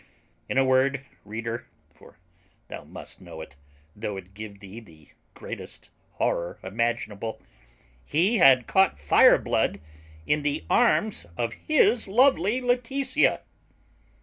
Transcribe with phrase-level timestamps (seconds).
[0.49, 2.17] In a word, reader (for
[2.69, 3.55] thou must know it,
[3.95, 7.39] though it give thee the greatest horror imaginable),
[8.03, 9.79] he had caught Fireblood
[10.25, 13.41] in the arms of his lovely Laetitia.